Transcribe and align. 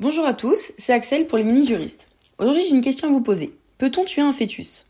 Bonjour 0.00 0.26
à 0.26 0.34
tous, 0.34 0.72
c'est 0.76 0.92
Axel 0.92 1.28
pour 1.28 1.38
les 1.38 1.44
mini-juristes. 1.44 2.08
Aujourd'hui, 2.38 2.64
j'ai 2.64 2.74
une 2.74 2.80
question 2.80 3.06
à 3.06 3.12
vous 3.12 3.20
poser. 3.20 3.54
Peut-on 3.78 4.04
tuer 4.04 4.22
un 4.22 4.32
fœtus? 4.32 4.88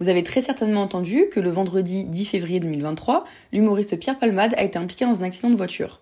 Vous 0.00 0.08
avez 0.08 0.22
très 0.22 0.40
certainement 0.40 0.80
entendu 0.80 1.26
que 1.30 1.38
le 1.38 1.50
vendredi 1.50 2.04
10 2.04 2.24
février 2.24 2.58
2023, 2.58 3.26
l'humoriste 3.52 3.98
Pierre 3.98 4.18
Palmade 4.18 4.54
a 4.56 4.62
été 4.62 4.78
impliqué 4.78 5.04
dans 5.04 5.20
un 5.20 5.24
accident 5.24 5.50
de 5.50 5.54
voiture. 5.54 6.00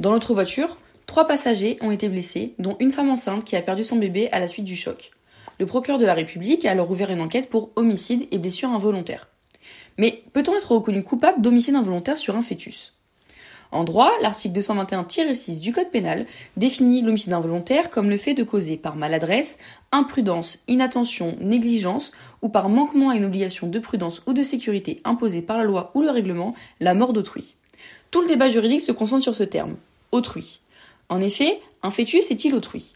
Dans 0.00 0.10
l'autre 0.10 0.34
voiture, 0.34 0.78
trois 1.06 1.28
passagers 1.28 1.78
ont 1.80 1.92
été 1.92 2.08
blessés, 2.08 2.54
dont 2.58 2.76
une 2.80 2.90
femme 2.90 3.08
enceinte 3.08 3.44
qui 3.44 3.54
a 3.54 3.62
perdu 3.62 3.84
son 3.84 3.98
bébé 3.98 4.30
à 4.32 4.40
la 4.40 4.48
suite 4.48 4.64
du 4.64 4.74
choc. 4.74 5.12
Le 5.60 5.66
procureur 5.66 6.00
de 6.00 6.06
la 6.06 6.14
République 6.14 6.64
a 6.64 6.72
alors 6.72 6.90
ouvert 6.90 7.12
une 7.12 7.20
enquête 7.20 7.48
pour 7.48 7.70
homicide 7.76 8.26
et 8.32 8.38
blessure 8.38 8.70
involontaire. 8.70 9.28
Mais 9.96 10.24
peut-on 10.32 10.56
être 10.56 10.72
reconnu 10.72 11.04
coupable 11.04 11.40
d'homicide 11.40 11.76
involontaire 11.76 12.16
sur 12.16 12.34
un 12.34 12.42
fœtus? 12.42 12.95
En 13.76 13.84
droit, 13.84 14.10
l'article 14.22 14.58
221-6 14.58 15.60
du 15.60 15.72
Code 15.72 15.90
pénal 15.90 16.26
définit 16.56 17.02
l'homicide 17.02 17.34
involontaire 17.34 17.90
comme 17.90 18.08
le 18.08 18.16
fait 18.16 18.32
de 18.32 18.42
causer 18.42 18.76
par 18.76 18.96
maladresse, 18.96 19.58
imprudence, 19.92 20.60
inattention, 20.66 21.36
négligence 21.40 22.12
ou 22.40 22.48
par 22.48 22.70
manquement 22.70 23.10
à 23.10 23.16
une 23.16 23.24
obligation 23.24 23.66
de 23.66 23.78
prudence 23.78 24.22
ou 24.26 24.32
de 24.32 24.42
sécurité 24.42 25.00
imposée 25.04 25.42
par 25.42 25.58
la 25.58 25.64
loi 25.64 25.90
ou 25.94 26.00
le 26.00 26.10
règlement 26.10 26.54
la 26.80 26.94
mort 26.94 27.12
d'autrui. 27.12 27.54
Tout 28.10 28.22
le 28.22 28.28
débat 28.28 28.48
juridique 28.48 28.80
se 28.80 28.92
concentre 28.92 29.22
sur 29.22 29.34
ce 29.34 29.42
terme, 29.42 29.76
autrui. 30.10 30.60
En 31.08 31.20
effet, 31.20 31.60
un 31.82 31.90
fœtus 31.90 32.30
est-il 32.30 32.54
autrui? 32.54 32.94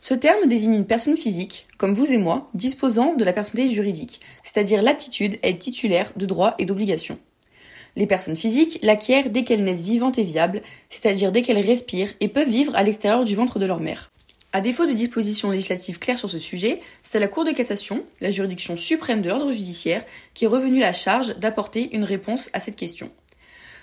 Ce 0.00 0.14
terme 0.14 0.46
désigne 0.46 0.74
une 0.74 0.86
personne 0.86 1.16
physique, 1.16 1.66
comme 1.76 1.94
vous 1.94 2.12
et 2.12 2.18
moi, 2.18 2.48
disposant 2.54 3.14
de 3.14 3.24
la 3.24 3.32
personnalité 3.32 3.72
juridique, 3.72 4.20
c'est-à-dire 4.42 4.82
l'aptitude 4.82 5.38
à 5.42 5.48
être 5.48 5.58
titulaire 5.60 6.12
de 6.16 6.26
droits 6.26 6.54
et 6.58 6.64
d'obligations. 6.64 7.18
Les 7.98 8.06
personnes 8.06 8.36
physiques 8.36 8.78
l'acquièrent 8.80 9.28
dès 9.28 9.42
qu'elles 9.42 9.64
naissent 9.64 9.82
vivantes 9.82 10.18
et 10.18 10.22
viables, 10.22 10.62
c'est-à-dire 10.88 11.32
dès 11.32 11.42
qu'elles 11.42 11.58
respirent 11.58 12.14
et 12.20 12.28
peuvent 12.28 12.48
vivre 12.48 12.76
à 12.76 12.84
l'extérieur 12.84 13.24
du 13.24 13.34
ventre 13.34 13.58
de 13.58 13.66
leur 13.66 13.80
mère. 13.80 14.12
À 14.52 14.60
défaut 14.60 14.86
de 14.86 14.92
dispositions 14.92 15.50
législatives 15.50 15.98
claires 15.98 16.16
sur 16.16 16.30
ce 16.30 16.38
sujet, 16.38 16.80
c'est 17.02 17.18
la 17.18 17.26
Cour 17.26 17.44
de 17.44 17.50
cassation, 17.50 18.04
la 18.20 18.30
juridiction 18.30 18.76
suprême 18.76 19.20
de 19.20 19.28
l'ordre 19.28 19.50
judiciaire, 19.50 20.04
qui 20.32 20.44
est 20.44 20.48
revenue 20.48 20.78
la 20.78 20.92
charge 20.92 21.36
d'apporter 21.38 21.92
une 21.92 22.04
réponse 22.04 22.50
à 22.52 22.60
cette 22.60 22.76
question. 22.76 23.10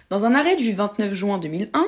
Dans 0.10 0.24
un 0.24 0.34
arrêt 0.34 0.56
du 0.56 0.72
29 0.72 1.14
juin 1.14 1.38
2001, 1.38 1.86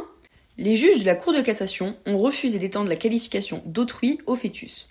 les 0.58 0.75
juges 0.75 1.00
de 1.00 1.05
la 1.05 1.16
Cour 1.16 1.31
de 1.31 1.39
cassation 1.39 1.95
ont 2.05 2.17
refusé 2.17 2.59
d'étendre 2.59 2.89
la 2.89 2.98
qualification 2.98 3.64
d'autrui 3.66 4.20
au 4.25 4.36
fœtus. 4.36 4.89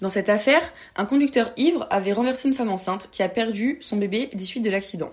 Dans 0.00 0.08
cette 0.08 0.30
affaire, 0.30 0.72
un 0.96 1.04
conducteur 1.04 1.52
ivre 1.58 1.86
avait 1.90 2.14
renversé 2.14 2.48
une 2.48 2.54
femme 2.54 2.70
enceinte 2.70 3.10
qui 3.12 3.22
a 3.22 3.28
perdu 3.28 3.76
son 3.82 3.98
bébé 3.98 4.30
des 4.32 4.46
suites 4.46 4.64
de 4.64 4.70
l'accident. 4.70 5.10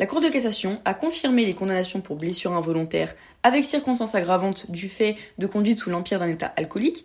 La 0.00 0.06
Cour 0.06 0.22
de 0.22 0.30
cassation 0.30 0.80
a 0.86 0.94
confirmé 0.94 1.44
les 1.44 1.52
condamnations 1.52 2.00
pour 2.00 2.16
blessure 2.16 2.54
involontaire 2.54 3.12
avec 3.42 3.64
circonstances 3.64 4.14
aggravantes 4.14 4.70
du 4.70 4.88
fait 4.88 5.16
de 5.36 5.46
conduite 5.46 5.76
sous 5.76 5.90
l'empire 5.90 6.18
d'un 6.18 6.28
état 6.28 6.54
alcoolique, 6.56 7.04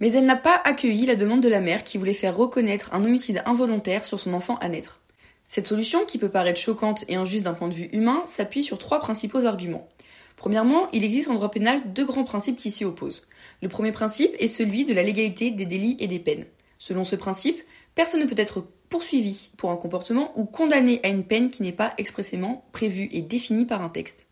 mais 0.00 0.12
elle 0.12 0.26
n'a 0.26 0.36
pas 0.36 0.60
accueilli 0.62 1.06
la 1.06 1.14
demande 1.14 1.40
de 1.40 1.48
la 1.48 1.62
mère 1.62 1.82
qui 1.82 1.96
voulait 1.96 2.12
faire 2.12 2.36
reconnaître 2.36 2.92
un 2.92 3.02
homicide 3.06 3.42
involontaire 3.46 4.04
sur 4.04 4.20
son 4.20 4.34
enfant 4.34 4.56
à 4.56 4.68
naître. 4.68 5.00
Cette 5.48 5.66
solution, 5.66 6.04
qui 6.04 6.18
peut 6.18 6.28
paraître 6.28 6.60
choquante 6.60 7.06
et 7.08 7.16
injuste 7.16 7.44
d'un 7.44 7.54
point 7.54 7.68
de 7.68 7.74
vue 7.74 7.88
humain, 7.94 8.22
s'appuie 8.26 8.64
sur 8.64 8.76
trois 8.76 9.00
principaux 9.00 9.46
arguments. 9.46 9.88
Premièrement, 10.36 10.90
il 10.92 11.04
existe 11.04 11.30
en 11.30 11.34
droit 11.34 11.50
pénal 11.50 11.80
deux 11.94 12.04
grands 12.04 12.24
principes 12.24 12.58
qui 12.58 12.70
s'y 12.70 12.84
opposent. 12.84 13.26
Le 13.62 13.70
premier 13.70 13.92
principe 13.92 14.32
est 14.38 14.48
celui 14.48 14.84
de 14.84 14.92
la 14.92 15.04
légalité 15.04 15.52
des 15.52 15.64
délits 15.64 15.96
et 16.00 16.06
des 16.06 16.18
peines. 16.18 16.44
Selon 16.78 17.04
ce 17.04 17.16
principe, 17.16 17.62
personne 17.96 18.20
ne 18.20 18.26
peut 18.26 18.40
être 18.40 18.62
poursuivi 18.88 19.50
pour 19.56 19.72
un 19.72 19.76
comportement 19.76 20.30
ou 20.38 20.44
condamné 20.44 21.00
à 21.02 21.08
une 21.08 21.24
peine 21.24 21.50
qui 21.50 21.64
n'est 21.64 21.72
pas 21.72 21.94
expressément 21.98 22.64
prévue 22.70 23.08
et 23.10 23.22
définie 23.22 23.66
par 23.66 23.82
un 23.82 23.88
texte. 23.88 24.26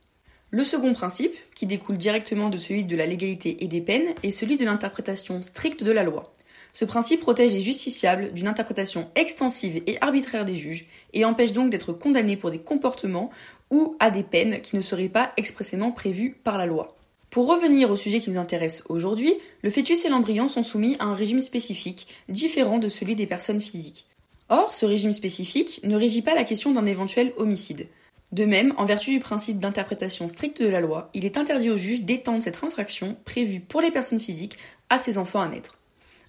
Le 0.50 0.62
second 0.62 0.92
principe, 0.94 1.34
qui 1.56 1.66
découle 1.66 1.96
directement 1.96 2.50
de 2.50 2.58
celui 2.58 2.84
de 2.84 2.94
la 2.94 3.06
légalité 3.06 3.64
et 3.64 3.66
des 3.66 3.80
peines, 3.80 4.14
est 4.22 4.30
celui 4.30 4.56
de 4.56 4.64
l'interprétation 4.64 5.42
stricte 5.42 5.82
de 5.82 5.90
la 5.90 6.04
loi. 6.04 6.32
Ce 6.72 6.84
principe 6.84 7.20
protège 7.20 7.54
les 7.54 7.60
justiciables 7.60 8.32
d'une 8.32 8.48
interprétation 8.48 9.08
extensive 9.14 9.82
et 9.86 9.96
arbitraire 10.00 10.44
des 10.44 10.54
juges 10.54 10.86
et 11.12 11.24
empêche 11.24 11.52
donc 11.52 11.70
d'être 11.70 11.92
condamnés 11.92 12.36
pour 12.36 12.50
des 12.50 12.60
comportements 12.60 13.30
ou 13.70 13.96
à 13.98 14.10
des 14.10 14.22
peines 14.22 14.60
qui 14.60 14.76
ne 14.76 14.82
seraient 14.82 15.08
pas 15.08 15.32
expressément 15.36 15.90
prévues 15.90 16.36
par 16.44 16.58
la 16.58 16.66
loi. 16.66 16.96
Pour 17.34 17.48
revenir 17.48 17.90
au 17.90 17.96
sujet 17.96 18.20
qui 18.20 18.30
nous 18.30 18.38
intéresse 18.38 18.84
aujourd'hui, 18.88 19.34
le 19.62 19.70
fœtus 19.70 20.04
et 20.04 20.08
l'embryon 20.08 20.46
sont 20.46 20.62
soumis 20.62 20.94
à 21.00 21.06
un 21.06 21.16
régime 21.16 21.42
spécifique, 21.42 22.06
différent 22.28 22.78
de 22.78 22.86
celui 22.86 23.16
des 23.16 23.26
personnes 23.26 23.60
physiques. 23.60 24.06
Or, 24.50 24.72
ce 24.72 24.86
régime 24.86 25.12
spécifique 25.12 25.80
ne 25.82 25.96
régit 25.96 26.22
pas 26.22 26.36
la 26.36 26.44
question 26.44 26.70
d'un 26.70 26.86
éventuel 26.86 27.32
homicide. 27.36 27.88
De 28.30 28.44
même, 28.44 28.72
en 28.76 28.84
vertu 28.84 29.10
du 29.10 29.18
principe 29.18 29.58
d'interprétation 29.58 30.28
stricte 30.28 30.62
de 30.62 30.68
la 30.68 30.78
loi, 30.78 31.10
il 31.12 31.24
est 31.24 31.36
interdit 31.36 31.70
au 31.70 31.76
juge 31.76 32.02
d'étendre 32.02 32.40
cette 32.40 32.62
infraction 32.62 33.16
prévue 33.24 33.58
pour 33.58 33.80
les 33.80 33.90
personnes 33.90 34.20
physiques 34.20 34.56
à 34.88 34.98
ses 34.98 35.18
enfants 35.18 35.40
à 35.40 35.48
naître. 35.48 35.76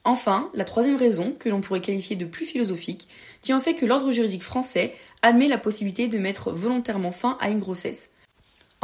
Enfin, 0.06 0.50
la 0.56 0.66
troisième 0.66 0.98
raison, 0.98 1.36
que 1.38 1.50
l'on 1.50 1.62
pourrait 1.62 1.82
qualifier 1.82 2.16
de 2.16 2.26
plus 2.26 2.48
philosophique, 2.48 3.08
tient 3.44 3.60
au 3.60 3.62
fait 3.62 3.76
que 3.76 3.86
l'ordre 3.86 4.10
juridique 4.10 4.42
français 4.42 4.96
admet 5.22 5.50
la 5.50 5.60
possibilité 5.60 6.08
de 6.08 6.18
mettre 6.18 6.50
volontairement 6.50 7.12
fin 7.12 7.38
à 7.40 7.52
une 7.52 7.60
grossesse. 7.60 8.10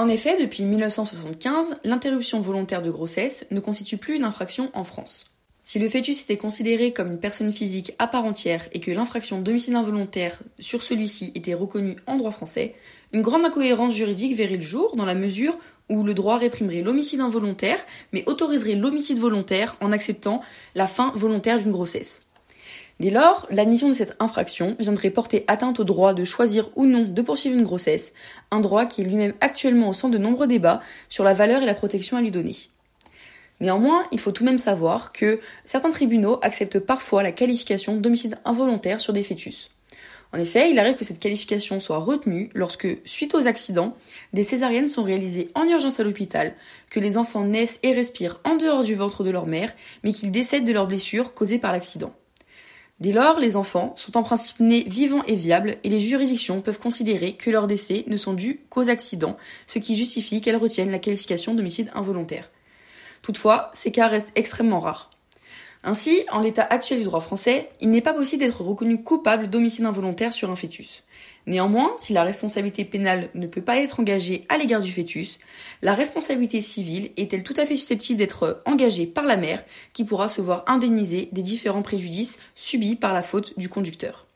En 0.01 0.07
effet, 0.07 0.35
depuis 0.41 0.63
1975, 0.63 1.75
l'interruption 1.83 2.41
volontaire 2.41 2.81
de 2.81 2.89
grossesse 2.89 3.45
ne 3.51 3.59
constitue 3.59 3.97
plus 3.97 4.15
une 4.15 4.23
infraction 4.23 4.71
en 4.73 4.83
France. 4.83 5.25
Si 5.61 5.77
le 5.77 5.87
fœtus 5.89 6.23
était 6.23 6.37
considéré 6.37 6.91
comme 6.91 7.11
une 7.11 7.19
personne 7.19 7.51
physique 7.51 7.93
à 7.99 8.07
part 8.07 8.25
entière 8.25 8.67
et 8.71 8.79
que 8.79 8.89
l'infraction 8.89 9.41
d'homicide 9.41 9.75
involontaire 9.75 10.39
sur 10.57 10.81
celui-ci 10.81 11.31
était 11.35 11.53
reconnue 11.53 11.97
en 12.07 12.17
droit 12.17 12.31
français, 12.31 12.73
une 13.13 13.21
grande 13.21 13.45
incohérence 13.45 13.93
juridique 13.93 14.35
verrait 14.35 14.55
le 14.55 14.61
jour 14.61 14.95
dans 14.95 15.05
la 15.05 15.13
mesure 15.13 15.55
où 15.87 16.01
le 16.01 16.15
droit 16.15 16.39
réprimerait 16.39 16.81
l'homicide 16.81 17.21
involontaire 17.21 17.85
mais 18.11 18.23
autoriserait 18.25 18.73
l'homicide 18.73 19.19
volontaire 19.19 19.75
en 19.81 19.91
acceptant 19.91 20.41
la 20.73 20.87
fin 20.87 21.11
volontaire 21.13 21.59
d'une 21.59 21.69
grossesse. 21.69 22.23
Dès 23.01 23.09
lors, 23.09 23.47
l'admission 23.49 23.89
de 23.89 23.93
cette 23.93 24.15
infraction 24.19 24.75
viendrait 24.77 25.09
porter 25.09 25.43
atteinte 25.47 25.79
au 25.79 25.83
droit 25.83 26.13
de 26.13 26.23
choisir 26.23 26.69
ou 26.75 26.85
non 26.85 27.05
de 27.05 27.21
poursuivre 27.23 27.57
une 27.57 27.63
grossesse, 27.63 28.13
un 28.51 28.59
droit 28.59 28.85
qui 28.85 29.01
est 29.01 29.05
lui-même 29.05 29.33
actuellement 29.41 29.89
au 29.89 29.93
centre 29.93 30.13
de 30.13 30.23
nombreux 30.23 30.45
débats 30.45 30.83
sur 31.09 31.23
la 31.23 31.33
valeur 31.33 31.63
et 31.63 31.65
la 31.65 31.73
protection 31.73 32.15
à 32.15 32.21
lui 32.21 32.29
donner. 32.29 32.55
Néanmoins, 33.59 34.05
il 34.11 34.19
faut 34.19 34.31
tout 34.31 34.43
de 34.43 34.49
même 34.49 34.59
savoir 34.59 35.13
que 35.13 35.39
certains 35.65 35.89
tribunaux 35.89 36.37
acceptent 36.43 36.77
parfois 36.77 37.23
la 37.23 37.31
qualification 37.31 37.97
d'homicide 37.97 38.37
involontaire 38.45 38.99
sur 38.99 39.13
des 39.13 39.23
fœtus. 39.23 39.71
En 40.31 40.37
effet, 40.37 40.69
il 40.69 40.77
arrive 40.77 40.93
que 40.93 41.03
cette 41.03 41.19
qualification 41.19 41.79
soit 41.79 41.97
retenue 41.97 42.51
lorsque, 42.53 42.87
suite 43.03 43.33
aux 43.33 43.47
accidents, 43.47 43.97
des 44.33 44.43
césariennes 44.43 44.87
sont 44.87 45.01
réalisées 45.01 45.49
en 45.55 45.63
urgence 45.63 45.99
à 45.99 46.03
l'hôpital, 46.03 46.53
que 46.91 46.99
les 46.99 47.17
enfants 47.17 47.45
naissent 47.45 47.79
et 47.81 47.93
respirent 47.93 48.39
en 48.43 48.57
dehors 48.57 48.83
du 48.83 48.93
ventre 48.93 49.23
de 49.23 49.31
leur 49.31 49.47
mère, 49.47 49.73
mais 50.03 50.13
qu'ils 50.13 50.31
décèdent 50.31 50.65
de 50.65 50.73
leurs 50.73 50.85
blessures 50.85 51.33
causées 51.33 51.57
par 51.57 51.71
l'accident. 51.71 52.13
Dès 53.01 53.13
lors, 53.13 53.39
les 53.39 53.55
enfants 53.55 53.95
sont 53.97 54.15
en 54.15 54.21
principe 54.21 54.59
nés 54.59 54.83
vivants 54.87 55.23
et 55.25 55.35
viables 55.35 55.77
et 55.83 55.89
les 55.89 55.99
juridictions 55.99 56.61
peuvent 56.61 56.77
considérer 56.77 57.33
que 57.33 57.49
leurs 57.49 57.65
décès 57.65 58.03
ne 58.05 58.15
sont 58.15 58.33
dus 58.33 58.61
qu'aux 58.69 58.91
accidents, 58.91 59.37
ce 59.65 59.79
qui 59.79 59.97
justifie 59.97 60.39
qu'elles 60.39 60.55
retiennent 60.55 60.91
la 60.91 60.99
qualification 60.99 61.55
d'homicide 61.55 61.89
involontaire. 61.95 62.51
Toutefois, 63.23 63.71
ces 63.73 63.91
cas 63.91 64.05
restent 64.05 64.31
extrêmement 64.35 64.79
rares. 64.79 65.09
Ainsi, 65.83 66.23
en 66.31 66.41
l'état 66.41 66.67
actuel 66.69 66.99
du 66.99 67.05
droit 67.05 67.21
français, 67.21 67.71
il 67.81 67.89
n'est 67.89 68.01
pas 68.01 68.13
possible 68.13 68.43
d'être 68.43 68.61
reconnu 68.61 69.01
coupable 69.01 69.49
d'homicide 69.49 69.85
involontaire 69.85 70.31
sur 70.31 70.51
un 70.51 70.55
fœtus. 70.55 71.03
Néanmoins, 71.47 71.93
si 71.97 72.13
la 72.13 72.23
responsabilité 72.23 72.85
pénale 72.85 73.29
ne 73.33 73.47
peut 73.47 73.61
pas 73.61 73.77
être 73.77 73.99
engagée 73.99 74.45
à 74.49 74.57
l'égard 74.57 74.81
du 74.81 74.91
fœtus, 74.91 75.39
la 75.81 75.93
responsabilité 75.93 76.61
civile 76.61 77.11
est-elle 77.17 77.43
tout 77.43 77.55
à 77.57 77.65
fait 77.65 77.75
susceptible 77.75 78.19
d'être 78.19 78.61
engagée 78.65 79.07
par 79.07 79.25
la 79.25 79.37
mère 79.37 79.63
qui 79.93 80.03
pourra 80.03 80.27
se 80.27 80.41
voir 80.41 80.63
indemniser 80.67 81.29
des 81.31 81.41
différents 81.41 81.81
préjudices 81.81 82.37
subis 82.55 82.95
par 82.95 83.13
la 83.13 83.23
faute 83.23 83.57
du 83.57 83.69
conducteur? 83.69 84.27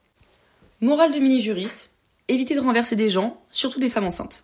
Morale 0.82 1.14
de 1.14 1.20
mini-juriste, 1.20 1.94
évitez 2.28 2.56
de 2.56 2.60
renverser 2.60 2.96
des 2.96 3.10
gens, 3.10 3.40
surtout 3.52 3.80
des 3.80 3.90
femmes 3.90 4.06
enceintes. 4.06 4.44